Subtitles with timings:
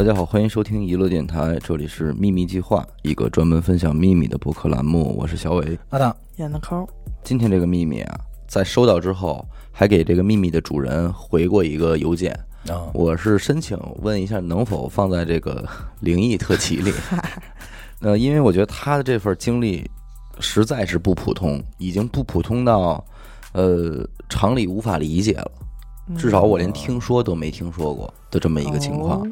[0.00, 5.14] 大家好，欢迎收听娱乐电台，这里是秘密计划，一个专门分享秘密的博客栏目。
[5.14, 5.78] 我是小伟。
[5.90, 6.88] 阿当，演的抠，
[7.22, 12.32] 今天这个秘密啊，在收到之后，还给这个秘密的主人回过一个邮件。
[12.66, 15.68] 啊，我是申请问一下，能否放在这个
[16.00, 16.90] 灵异特辑里？
[18.00, 19.86] 呃，因为我觉得他的这份经历
[20.38, 23.04] 实在是不普通，已经不普通到
[23.52, 25.52] 呃常理无法理解了。
[26.16, 29.30] 至少我连听说都没听说过的这么一个情况。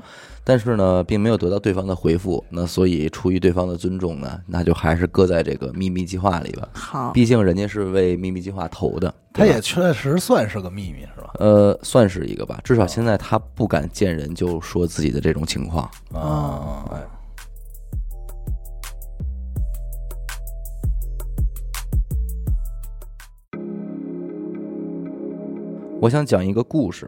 [0.49, 6.67] 哦但是呢，并没有得到对方的回复，那所以出于对方的尊重呢，那就还是搁在这个秘密计划里吧。
[6.73, 11.35] 好，毕竟人家是为秘密计划投的，他也确实算是个秘密，是吧？
[11.35, 12.59] 呃算是一个吧。
[12.65, 15.85] 至少现在他不敢见人就说自己的这种情况。
[16.15, 17.07] 啊，哎，
[26.01, 27.07] 我想讲一个故事，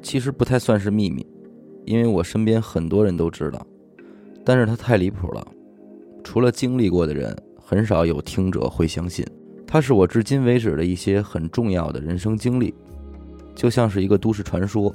[0.00, 1.26] 其实不太算是秘密，
[1.84, 3.66] 因为我身边很多人都知道，
[4.44, 5.46] 但是它太离谱了，
[6.22, 9.26] 除了经历过的人，很少有听者会相信。
[9.66, 12.74] 它是我至今为止的一些很重要的人生经历，
[13.54, 14.94] 就像是一个都市传说，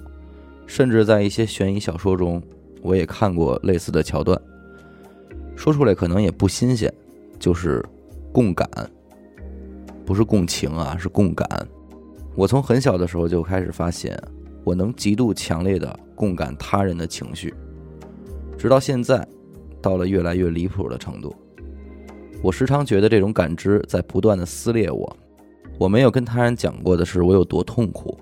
[0.65, 2.41] 甚至在一些悬疑小说中，
[2.81, 4.39] 我也看过类似的桥段。
[5.55, 6.93] 说出来可能也不新鲜，
[7.39, 7.81] 就是
[8.33, 8.69] 共感，
[10.05, 11.47] 不是共情啊，是共感。
[12.35, 14.21] 我从很小的时候就开始发现，
[14.65, 17.53] 我能极度强烈的共感他人的情绪，
[18.57, 19.25] 直到现在，
[19.79, 21.33] 到了越来越离谱的程度。
[22.41, 25.17] 我时常觉得这种感知在不断的撕裂我。
[25.77, 28.17] 我没有跟他人讲过的是我有多痛苦，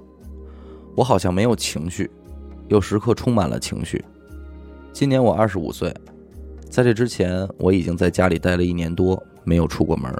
[0.95, 2.11] 我好像没有情绪，
[2.67, 4.03] 又时刻充满了情绪。
[4.91, 5.93] 今年我二十五岁，
[6.69, 10.13] 在这之前我已经在家里待了一年多，没有出过门，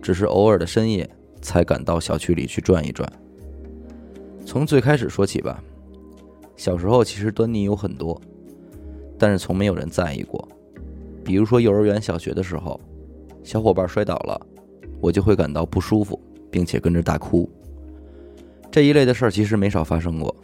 [0.00, 1.08] 只是偶尔的深夜
[1.42, 3.06] 才敢到小区里去转一转。
[4.46, 5.60] 从最开始说起吧，
[6.56, 8.18] 小时候其实端倪有很多，
[9.18, 10.48] 但是从没有人在意过。
[11.24, 12.80] 比如说幼儿园、小学的时候，
[13.42, 14.40] 小伙伴摔倒了，
[15.00, 16.18] 我就会感到不舒服，
[16.48, 17.50] 并且跟着大哭。
[18.70, 20.34] 这一类的事儿其实没少发生过，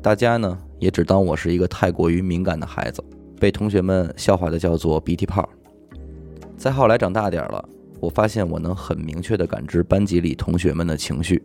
[0.00, 3.02] 大家呢也只当我是一个太过于敏感的孩子，
[3.40, 5.46] 被同学们笑话的叫做鼻涕泡。
[6.56, 7.68] 再后来长大点了，
[7.98, 11.42] 我发现我能很明确的感知班级里同学们的情绪。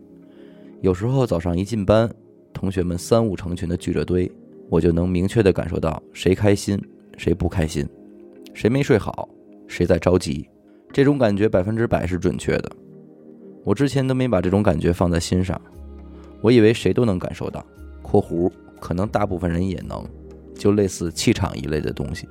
[0.80, 2.10] 有时候早上一进班，
[2.54, 4.30] 同学们三五成群的聚着堆，
[4.70, 6.80] 我就能明确地感受到谁开心，
[7.18, 7.86] 谁不开心，
[8.54, 9.28] 谁没睡好，
[9.68, 10.48] 谁在着急。
[10.90, 12.72] 这种感觉百分之百是准确的。
[13.62, 15.60] 我之前都没把这种感觉放在心上，
[16.40, 17.62] 我以为谁都能感受到
[18.00, 20.02] （括弧可能大部分人也能），
[20.56, 22.26] 就类似气场一类的东西。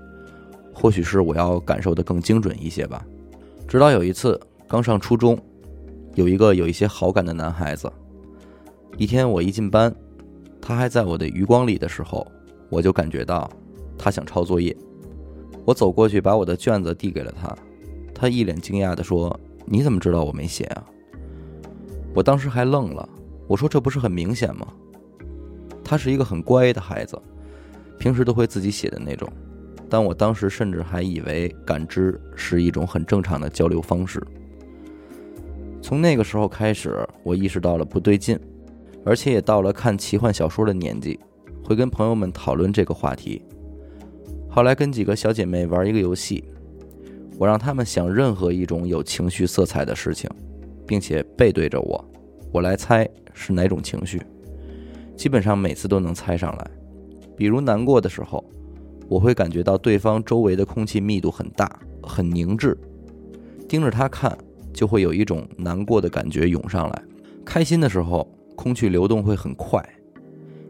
[0.74, 3.06] 或许是我要感受的更精准一些吧。
[3.68, 5.38] 直到有一次刚上初中，
[6.16, 7.88] 有一个有一些好感的男孩子。
[9.00, 9.96] 一天我一进班，
[10.62, 12.30] 他还在我的余光里的时候，
[12.68, 13.50] 我就感觉到
[13.98, 14.76] 他想抄作业。
[15.64, 17.58] 我走过去把我的卷子递给了他，
[18.14, 20.86] 他一脸惊讶地说：“你怎么知道我没写啊？”
[22.14, 23.08] 我当时还愣了，
[23.48, 24.68] 我说：“这不是很明显吗？”
[25.82, 27.18] 他是一个很乖的孩子，
[27.98, 29.32] 平时都会自己写的那种。
[29.90, 34.22] 但我当时甚至还以为感知是一种很正常的交流方式。
[35.82, 38.38] 从那个时候开始，我意识到了不对劲，
[39.06, 41.20] 而且也到了看奇幻小说的年纪，
[41.64, 43.42] 会跟朋友们讨论这个话题。
[44.50, 46.44] 后来跟几个小姐妹玩一个游戏，
[47.38, 50.30] 我让她们想任何一种有情绪色彩的事情，
[50.86, 52.04] 并且背对着我，
[52.52, 54.22] 我来猜是哪种情绪。
[55.16, 56.72] 基本上每次都能猜上来。
[57.38, 58.44] 比如难过的时候，
[59.08, 62.78] 我会感觉到对方周围的空气密度很大，很凝滞，
[63.68, 64.38] 盯着他看，
[64.74, 67.04] 就会有一种难过的感觉涌上来。
[67.46, 68.28] 开心的时候，
[68.60, 69.82] 空气流动会很快；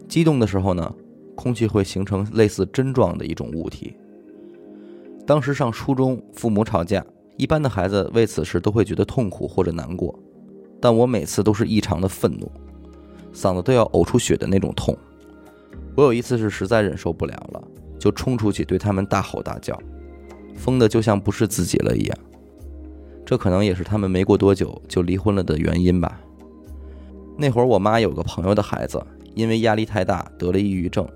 [0.07, 0.94] 激动的时候呢，
[1.33, 3.95] 空气会形成类似针状的一种物体。
[5.25, 7.03] 当时上初中，父母吵架，
[7.36, 10.13] 一般的孩子为此事都会觉得痛苦或者难过，
[10.80, 12.51] 但我每次都是异常的愤怒，
[13.33, 14.95] 嗓子都要呕出血的那种痛。
[15.95, 19.75] 我有一次是实在忍受不了了，就冲出去对他们大吼大叫，
[20.53, 22.18] 疯的就像不是自己了一样。
[23.25, 26.21] 这可能也是他们没过多久就离婚了的原因吧。
[27.41, 29.01] 那会儿我妈有个朋友的孩子，
[29.33, 31.07] 因为压力太大得了抑郁症，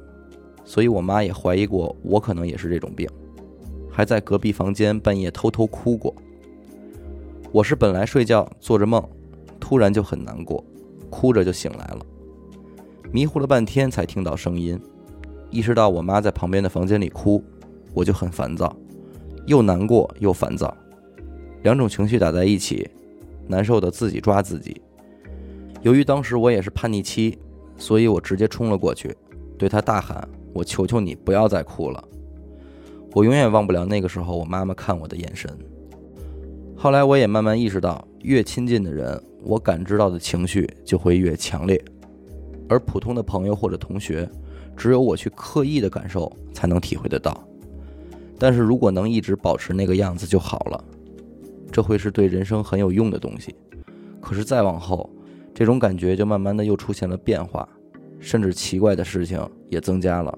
[0.64, 3.06] 所以我妈也怀疑过我可能也是这种病，
[3.92, 6.16] 还在隔壁房间半夜偷偷哭过。
[7.52, 9.06] 我是本来睡觉做着梦，
[9.60, 10.64] 突然就很难过，
[11.10, 12.00] 哭着就醒来了，
[13.12, 14.80] 迷糊了半天才听到声音，
[15.50, 17.44] 意识到我妈在旁边的房间里哭，
[17.94, 18.74] 我就很烦躁，
[19.46, 20.74] 又难过又烦躁，
[21.64, 22.90] 两种情绪打在一起，
[23.46, 24.82] 难受的自己抓自己。
[25.84, 27.38] 由于当时我也是叛逆期，
[27.78, 29.14] 所以我直接冲了过去，
[29.58, 32.02] 对他大喊：“我求求你不要再哭了。
[33.12, 35.52] 我永远忘不了那个时候我妈妈看我的眼神。
[36.74, 41.84] 后来我也慢慢意识到，越亲近的人，我感知到的情绪就会越强烈，
[42.70, 44.28] 而普通的朋友或者同学，
[44.78, 47.46] 只有我去刻意的感受才能体会得到。
[48.40, 50.82] 但是如果能一直保持那个样子就好了，
[51.70, 53.54] 这会是对人生很有用的东西。
[54.22, 55.10] 可是再往后，
[55.54, 57.68] 这种感觉就慢慢的又出现了变化，
[58.20, 59.40] 甚至奇怪的事情
[59.70, 60.38] 也增加了。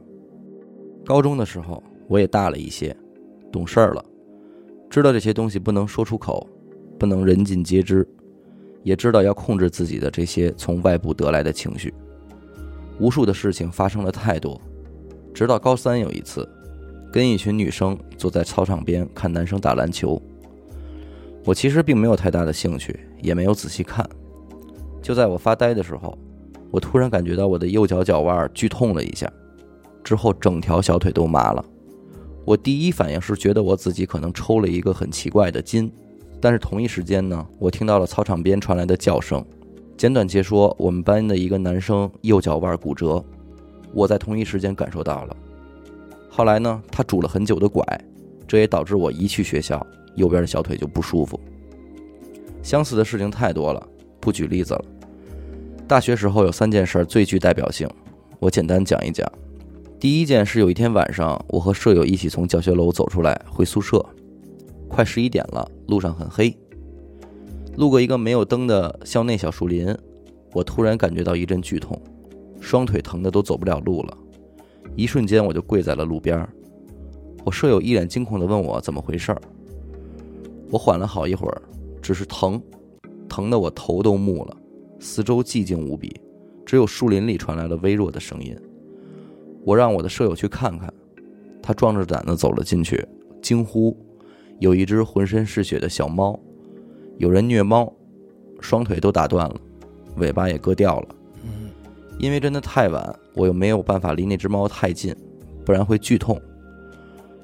[1.05, 2.95] 高中的时候，我也大了一些，
[3.51, 4.03] 懂事儿了，
[4.89, 6.47] 知道这些东西不能说出口，
[6.99, 8.07] 不能人尽皆知，
[8.83, 11.93] 也知道要控制自己的这些从外部得来的情绪。
[12.99, 14.59] 无数的事情发生了太多，
[15.33, 16.47] 直到高三有一次，
[17.11, 20.21] 跟一群女生坐在操场边看男生打篮球，
[21.45, 24.07] 我其实并没有太大的兴趣，也没有仔细看。
[25.05, 26.17] 就在我发呆的时候，
[26.71, 29.31] 我突然感觉到我的右脚脚腕剧痛了一下，
[30.03, 31.63] 之后整条小腿都麻了。
[32.43, 35.91] 我第一反应是觉得我自己可能抽了一个很奇怪的筋，
[36.41, 39.45] 但是同一时间呢，我听到了操场边传来的叫声。
[39.95, 43.23] 简短截说，我们班的一个男生右脚腕骨折，
[43.93, 45.37] 我在同一时间感受到了。
[46.31, 47.85] 后来呢，他拄了很久的拐，
[48.47, 49.85] 这也导致我一去学校，
[50.15, 51.39] 右边的小腿就不舒服。
[52.63, 53.87] 相似的事情太多了，
[54.19, 54.85] 不举例子了。
[55.87, 57.87] 大学时候有三件事最具代表性，
[58.39, 59.31] 我简单讲一讲。
[59.99, 64.03] 第一件是有一天晚上，我和舍友一起从教学楼走出来回宿舍，
[64.89, 66.55] 快十一点了，路上很黑。
[67.77, 69.95] 路过一个没有灯的校内小树林，
[70.53, 72.01] 我突然感觉到一阵剧痛，
[72.59, 74.17] 双腿疼得都走不了路了。
[74.95, 76.47] 一瞬间我就跪在了路边。
[77.43, 79.39] 我舍友一脸惊恐地问我怎么回事儿。
[80.71, 81.61] 我缓了好一会儿，
[82.01, 82.59] 只是疼，
[83.29, 84.57] 疼得我头都木了。
[84.99, 86.19] 四周寂静无比，
[86.65, 88.55] 只有树林里传来了微弱的声音。
[89.63, 90.93] 我让我的舍友去看看，
[91.61, 93.05] 他壮着胆子走了进去，
[93.41, 93.97] 惊呼
[94.59, 96.39] ：“有一只浑身是血的小猫，
[97.17, 97.91] 有人虐猫，
[98.59, 99.55] 双腿都打断了，
[100.17, 101.69] 尾巴也割掉了。”嗯，
[102.19, 105.15] 因为真的太晚，我又没有办法离那只猫太近，
[105.65, 106.39] 不然会剧痛。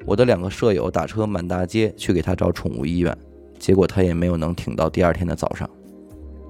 [0.05, 3.15] 我的两个舍友打车满大街去给他找宠物医院，
[3.59, 5.69] 结果他也没有能挺到第二天的早上。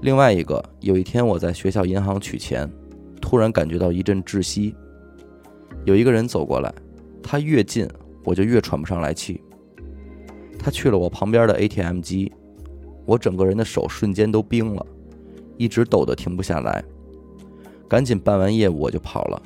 [0.01, 2.67] 另外一个，有一天我在学校银行取钱，
[3.21, 4.75] 突然感觉到一阵窒息。
[5.85, 6.73] 有一个人走过来，
[7.21, 7.87] 他越近
[8.23, 9.39] 我就越喘不上来气。
[10.57, 12.31] 他去了我旁边的 ATM 机，
[13.05, 14.83] 我整个人的手瞬间都冰了，
[15.55, 16.83] 一直抖得停不下来。
[17.87, 19.39] 赶紧办完业务我就跑了。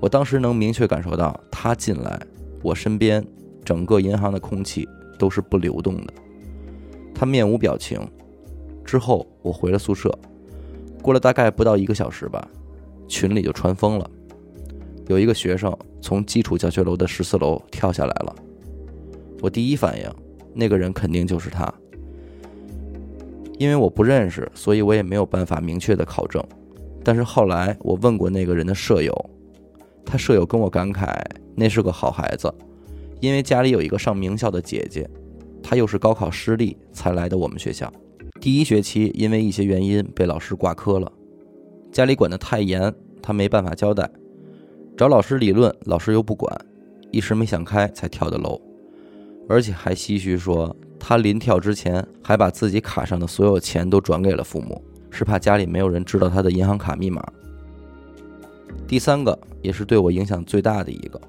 [0.00, 2.20] 我当时能明确感受到他进来，
[2.62, 3.24] 我身边
[3.64, 6.12] 整个银行的空气都是不流动的。
[7.14, 8.00] 他面无表情。
[8.84, 10.16] 之后我回了宿舍，
[11.02, 12.46] 过了大概不到一个小时吧，
[13.08, 14.10] 群里就传疯了，
[15.08, 18.34] 有一个学生从基础教学楼的十四楼跳下来了。
[19.40, 20.08] 我第一反应，
[20.54, 21.72] 那个人肯定就是他，
[23.58, 26.42] 因为我不认识，所以我也没有办法明确的考证。
[27.04, 29.12] 但是后来我问过那个人的舍友，
[30.04, 31.20] 他舍友跟我感慨，
[31.56, 32.52] 那是个好孩子，
[33.20, 35.08] 因为家里有一个上名校的姐姐，
[35.60, 37.92] 他又是高考失利才来的我们学校。
[38.42, 41.12] 第一学期因为一些原因被老师挂科了，
[41.92, 44.10] 家里管得太严，他没办法交代，
[44.96, 46.52] 找老师理论，老师又不管，
[47.12, 48.60] 一时没想开才跳的楼，
[49.48, 57.24] 而且还唏嘘说他临跳之前还把自己卡上的所有钱都转给了父母，是怕家里没有人知道他的银行卡密码。
[58.88, 61.20] 第三个也是对我影响最大的一个，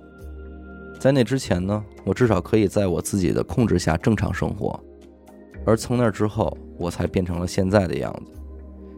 [0.99, 4.83] 在那之前呢，我至少可以在我自己的控制下正常生活。
[5.63, 8.31] 而从那之后，我才变成了现在的样子。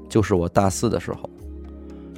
[0.10, 1.30] 就是我大四的时候，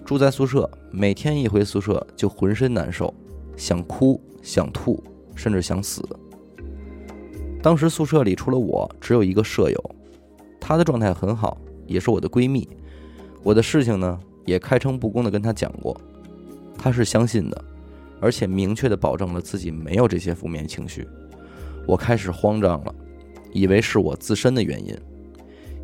[0.06, 3.14] 住在宿舍，每天一回宿舍就浑身难受，
[3.56, 5.04] 想哭、想吐，
[5.36, 6.04] 甚至想死。
[7.62, 9.96] 当时宿舍里除了我，只有一个舍友，
[10.60, 12.68] 她的状态很好，也是我的闺蜜。
[13.44, 16.00] 我的事情呢，也开诚布公的跟她讲过，
[16.78, 17.66] 她是相信的，
[18.20, 21.08] 而且明确的保证了自己没有这些负面情绪。
[21.88, 22.94] 我开始慌张了。
[23.54, 24.96] 以为是我自身的原因，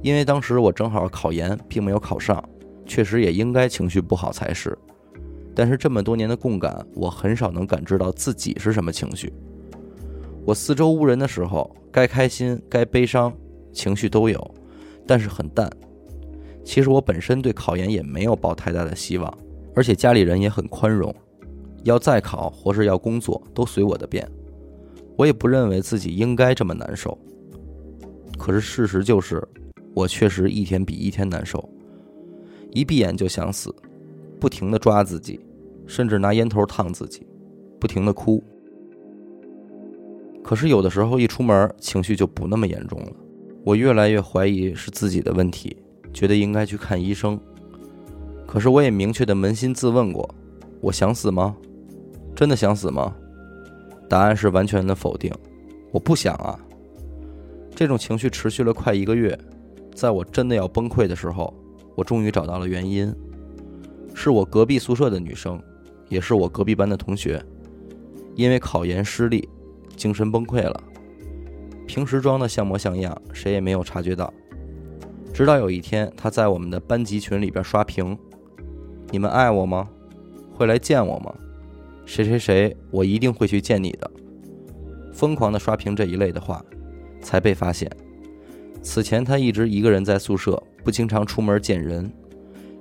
[0.04, 2.44] 因为当时我正好考研，并没有考上，
[2.86, 4.78] 确实也应该情绪不好才是。
[5.56, 9.32] 但是这么多年的共感，我很少能感知到自己是什么情绪。
[10.46, 13.34] 我四周无人的时候，该开心该悲伤，
[13.72, 14.54] 情绪都有，
[15.08, 15.70] 但是很淡。
[16.66, 19.34] 其实我本身对考研也没有抱太大的希望，
[19.74, 21.16] 而且家里人也很宽容，
[21.84, 24.30] 要再考或是要工作都随我的便。
[25.16, 27.18] 我也不认为自己应该这么难受。
[28.38, 29.48] 可是事实就是，
[29.94, 31.70] 我确实一天比一天难受，
[32.72, 33.74] 一闭眼就想死，
[34.40, 35.40] 不停的抓自己，
[35.86, 37.26] 甚至拿烟头烫自己，
[37.80, 38.44] 不停的哭。
[40.44, 43.12] 可是有的时候一出门，情绪就不那么严重了。
[43.64, 45.78] 我越来越怀疑是自己的问题，
[46.12, 47.40] 觉得应该去看医生。
[48.46, 50.28] 可是我也明确的扪心自问过：
[50.82, 51.56] 我想死吗？
[52.36, 53.16] 真的想死吗？
[54.10, 55.32] 答案是完全的否定。
[55.92, 56.60] 我不想啊。
[57.74, 59.38] 这种情绪持续了快一个月，
[59.94, 61.54] 在我真的要崩溃的时候，
[61.96, 63.14] 我终于找到了原因，
[64.14, 65.62] 是我隔壁宿舍的女生，
[66.10, 67.44] 也是我隔壁班的同学，
[68.36, 69.48] 因为考研失利，
[69.96, 70.84] 精神崩溃了。
[71.88, 74.34] 平时装的像模像样，谁也没有察觉到。
[75.34, 78.18] 直到有一天，她在我们的班级群里边刷屏
[79.12, 79.90] ：“你们爱我吗？
[80.54, 81.34] 会来见我吗？
[82.06, 84.12] 谁谁谁，我一定会去见你的。”
[85.14, 86.64] 疯狂的刷屏这一类的话。
[87.24, 87.90] 才被发现。
[88.84, 92.12] 此前他一直一个人在宿舍，不经常出门见人，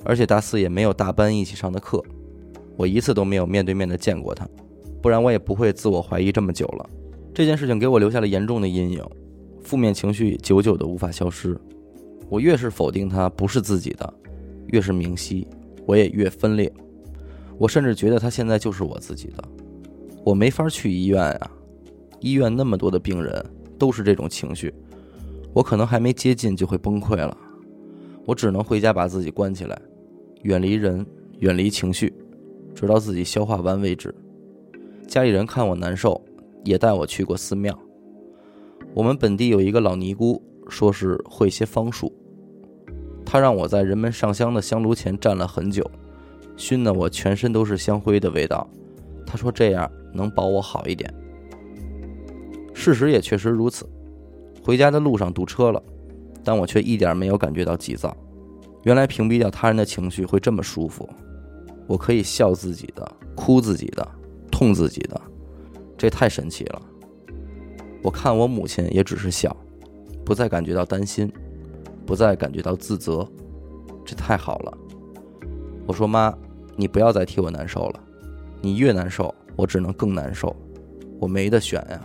[0.04, 2.02] 而且大四也没有大班一起上的课，
[2.76, 4.46] 我一次都没有面对面的见过他，
[5.00, 6.90] 不然我也不会自我怀疑这么久了。
[7.32, 9.02] 这件事情给我留下了严重的阴影，
[9.62, 11.56] 负面情绪久久的无法消失。
[12.28, 14.12] 我越是否定他不是自己的，
[14.66, 15.46] 越是明晰，
[15.86, 16.70] 我也越分裂。
[17.58, 19.44] 我甚至觉得他现在就是我自己的，
[20.24, 21.50] 我没法去医院啊，
[22.18, 23.42] 医院那么多的病人。
[23.78, 24.72] 都是这种情绪，
[25.52, 27.36] 我可能还没接近就会崩溃了，
[28.24, 29.80] 我只能回家把自己关起来，
[30.42, 31.04] 远离人，
[31.40, 32.12] 远离情绪，
[32.74, 34.14] 直到自己消化完为止。
[35.06, 36.20] 家里人看我难受，
[36.64, 37.78] 也带我去过寺庙。
[38.94, 42.10] 我们本地有一个老尼姑，说是会些方术，
[43.24, 45.88] 她让我在人们上香的香炉前站了很久，
[46.56, 48.66] 熏得我全身都是香灰的味道。
[49.26, 51.12] 她说这样能保我好一点。
[52.72, 53.86] 事实也确实如此，
[54.62, 55.82] 回家的路上堵车了，
[56.44, 58.16] 但我却一点没有感觉到急躁。
[58.84, 61.08] 原来屏蔽掉他人的情绪会这么舒服，
[61.86, 64.08] 我可以笑自己的，哭自己的，
[64.50, 65.20] 痛自己的，
[65.96, 66.82] 这太神奇了。
[68.02, 69.56] 我看我母亲也只是笑，
[70.24, 71.32] 不再感觉到担心，
[72.04, 73.24] 不再感觉到自责，
[74.04, 74.78] 这太好了。
[75.86, 76.32] 我说妈，
[76.76, 78.00] 你不要再替我难受了，
[78.60, 80.54] 你越难受，我只能更难受，
[81.20, 82.00] 我没得选呀。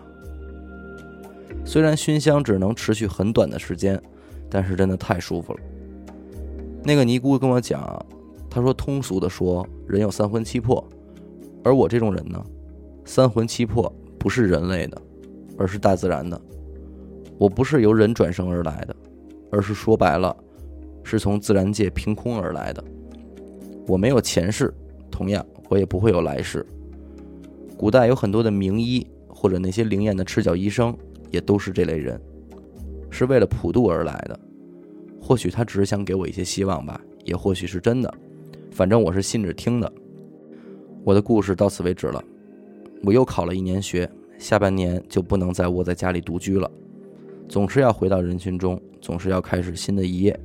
[1.68, 4.02] 虽然熏香只能持续很短的时间，
[4.50, 5.60] 但是真的太舒服了。
[6.82, 8.04] 那个尼姑跟我讲，
[8.50, 10.82] 她说通俗的说，人有三魂七魄，
[11.66, 12.42] 而我这种人呢，
[13.04, 15.00] 三魂七魄不是人类的，
[15.58, 16.40] 而是大自然的。
[17.38, 18.96] 我不是由人转生而来的，
[19.52, 20.34] 而是说白了，
[21.04, 22.82] 是从自然界凭空而来的。
[23.86, 24.74] 我没有前世，
[25.12, 26.66] 同样我也不会有来世。
[27.78, 30.98] 古代有很多的名医或者那些灵验的赤脚医生。
[31.30, 32.20] 也都是这类人，
[33.10, 34.40] 是为了普渡而来的。
[35.22, 38.14] 或许他只是想给我一些希望吧，也或许是真的。
[38.72, 39.92] 反正我是信着听的。
[41.04, 42.24] 我的故事到此为止了。
[43.04, 46.70] 我又考了一年学，下半年就不能再窝在家里独居了，
[47.48, 50.38] 总是要回到人群中，总是要开始新的一页。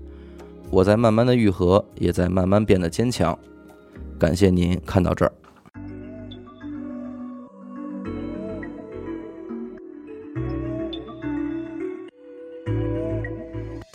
[0.70, 3.38] 我在慢慢的愈合，也在慢慢变得坚强。
[4.18, 5.32] 感谢您看到这儿。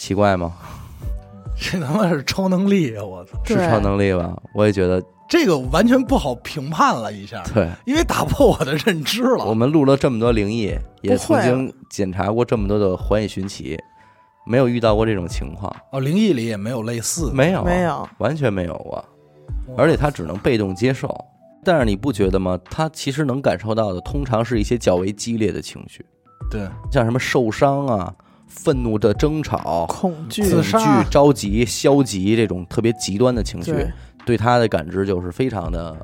[0.07, 0.53] 奇怪吗？
[1.59, 3.03] 这他妈是超能力啊！
[3.03, 4.41] 我操，是超能力吧？
[4.53, 7.43] 我也觉得这个完全不好评判了一下。
[7.53, 9.43] 对，因为打破我的认知了。
[9.43, 13.77] 我们录了这么多灵异，也曾经检查过这么多的环宇寻奇，
[14.45, 15.75] 没有遇到过这种情况。
[15.91, 19.03] 哦，灵异里也没有类似，没有，没有，完全没有啊！
[19.75, 21.13] 而且他只能被动接受。
[21.65, 22.57] 但是你不觉得吗？
[22.69, 26.05] 他其实能感受到的，通常是一些较为激烈的情绪。
[26.49, 28.13] 对，像什么受伤啊。
[28.47, 30.77] 愤怒的争吵、恐惧、自惧、
[31.09, 33.73] 着急、消极，这种特别极端的情绪，
[34.25, 35.95] 对他的感知就是非常的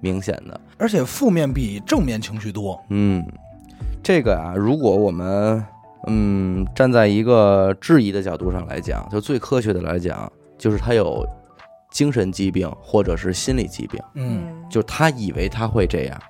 [0.00, 0.60] 明显的。
[0.76, 2.78] 而且负面比正面情绪多。
[2.90, 3.24] 嗯，
[4.02, 5.64] 这个啊，如果我们
[6.08, 11.24] 嗯站在一个质疑的角度上来讲，就最科学的来讲，就是他有
[11.92, 14.00] 精神疾病或者是心理疾病。
[14.14, 16.20] 嗯，就是他以为他会这样。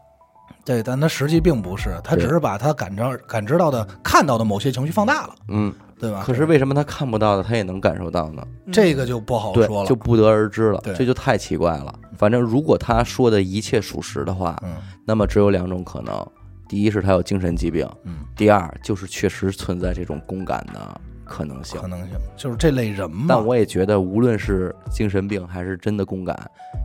[0.64, 6.22] 对，但他实际并不是，他只是把他感知、感知到的、看到的某些情绪放大了，嗯，对吧？
[6.24, 8.46] 可是为什么他看不到的，他也能感受到呢？
[8.72, 10.80] 这个就不好说了，就不得而知了。
[10.84, 11.92] 对，这就太奇怪了。
[12.16, 16.24] 反正如果他说的一切属实的话，嗯，那么只有两种可能：
[16.68, 21.80] 第一是他有精神疾病，嗯；第二就是确实存在这种共感的可能性。
[21.80, 23.26] 可能性就是这类人嘛。
[23.28, 26.38] 但我也觉得，无论是精神病还是真的共感，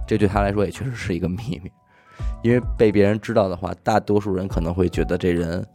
[0.07, 1.71] 这对他来说也确实是一个秘密。
[2.43, 5.65] 因为被别人知道的话，大多数人可能会觉得这人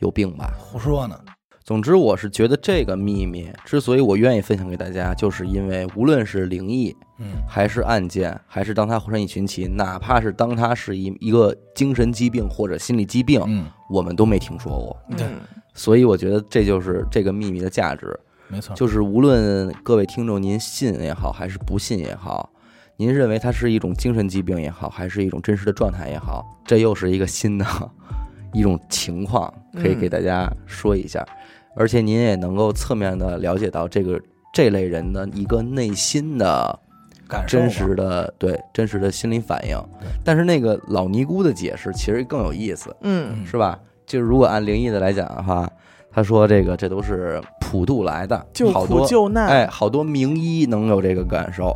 [0.00, 0.52] 有病吧？
[0.58, 1.18] 胡说呢。
[1.64, 15.16] 总之，我是觉得这个秘密之所以我愿意分享给大家，就是因为无论是灵异，嗯，还是案件，还是当他浑身一群奇，哪怕是当他是一一个精神疾病或者心理疾病，嗯，我们都没听说过。
[15.16, 15.40] 对嗯
[15.74, 22.50] 所以我觉得这就是这个秘密的价值，没错，就是无论各位听众您信也好，还是不信也好，
[22.96, 27.66] 您认为它是一种精神疾病也好，还是一种真实的状态也好，这又是一个新的
[28.52, 31.26] 一种情况，可以给大家说一下，
[31.74, 34.20] 而且您也能够侧面的了解到这个
[34.52, 36.78] 这类人的一个内心的
[37.26, 39.76] 感受真实的对真实的心理反应。
[40.22, 43.80] 但是那个老尼姑的解释其实更有意思，嗯嗯是吧？
[44.04, 45.68] 就是如果按灵异的来讲的话，
[46.10, 51.74] 他说这个这都是普渡来的，救好多苦救难，哎，好多名医能有这个感受。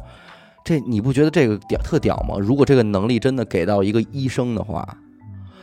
[0.67, 2.35] 这你不觉得这个屌特屌吗？
[2.41, 4.85] 如果这个能力真的给到一个医生的话，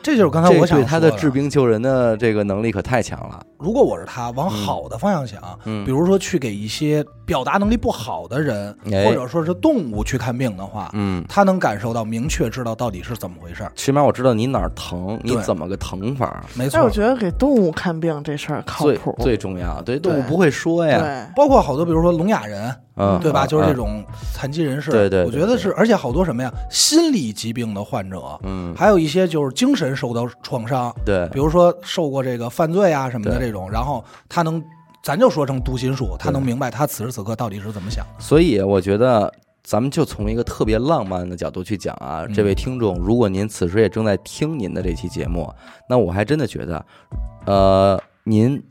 [0.01, 1.29] 这就是刚才我想对他的的治。
[1.29, 3.45] 病救人的这个能力可太强了。
[3.57, 13.72] 如果我是他，往好的方向想，嗯比如说去给一些表达能力不好的人，哎或者说是动物去看病的话，嗯，他能感受到，明确知道到底是怎么回事儿。
[13.75, 19.81] 起码我知道你哪儿疼，你怎么个疼法，没错但我，觉得给动物看病这事儿靠谱，最重要。
[19.81, 23.45] 对，动物不会说呀，包括好多，比如说聋哑人，嗯，对吧？
[23.45, 34.63] 嗯就是这，种残疾人士，对对对我觉得是，而且好多什么呀，心理疾病的患者，嗯，还有一些就是精神受到创伤，对比，如说受过这个犯罪啊什么的这种，然后他能，
[35.03, 38.12] 咱就说成读心术，他能明白他此时此刻到底是怎么想的。
[38.19, 39.31] 所以我觉得。
[39.65, 45.50] 咱们就从一个特别浪漫的角度去讲啊，嗯这位听众，如果您此时也正在听您的这期节目，
[45.88, 46.85] 那我还真的觉得，
[47.45, 48.62] 呃，您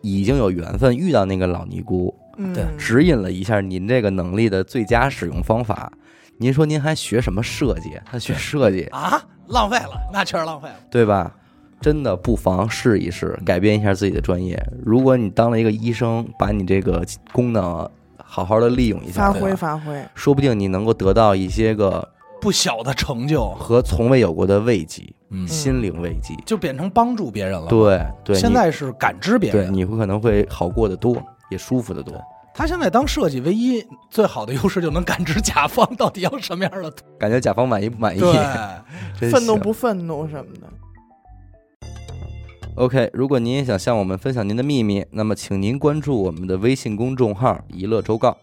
[0.00, 5.92] 已经有缘分遇到那个老尼姑，嗯，对指引了一下您这个能力的最佳使用方法。
[6.38, 8.00] 您说您还学什么设计？
[8.10, 10.76] 他学设计， 啊，浪费了，那确实浪费了。
[10.90, 11.34] 对吧？
[11.80, 14.60] 真的不妨试一试，改变一下自己的专业。
[14.84, 22.08] 如果你当了一个医生，把你这个功能好好的利用一下，发挥发挥，说不定你能够得到一些个
[22.40, 26.34] 不小的成就，和从未有过的慰藉，嗯，心灵慰藉。
[26.44, 29.66] 就变成帮助别人了。，对对，现在是感知别人。
[29.66, 31.16] 对你会可能会好过得多，
[31.50, 32.14] 也舒服得多。
[32.54, 36.92] 他现在当设计，唯一最好的优势就能感知甲方到底要什么样的。
[37.18, 38.20] 感觉甲方满意不满意？
[38.20, 38.32] 对，
[39.30, 40.66] 愤怒不愤怒什么的
[42.74, 48.36] ，OK，如果您也想向我们分享您的秘密，那么请您关注我们的微信公众号“一乐周告”，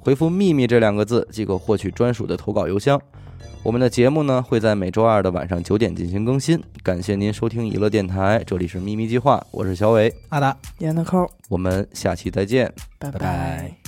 [0.00, 3.00] 回复“秘密”这两个字即可获取专属的投稿邮箱。
[3.62, 6.60] 我们的节目呢会在每周二的晚上九点进行更新。
[6.82, 10.56] 感谢您收听娱乐电台，这里是秘密计划，我是小伟，阿达。
[10.78, 12.72] 严的扣，我们下期再见。
[12.98, 13.81] 拜拜拜